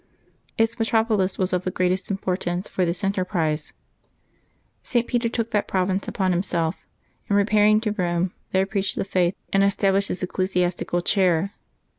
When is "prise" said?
3.23-3.71